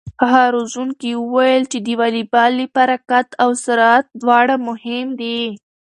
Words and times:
هغه 0.21 0.43
روزونکی 0.55 1.11
وویل 1.17 1.63
چې 1.71 1.77
د 1.85 1.87
واليبال 1.99 2.51
لپاره 2.61 2.95
قد 3.09 3.27
او 3.43 3.49
سرعت 3.65 4.05
دواړه 4.21 4.55
مهم 4.67 5.07
دي. 5.21 5.41